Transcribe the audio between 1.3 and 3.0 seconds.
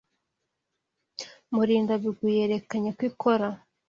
Murindabigwi yerekanye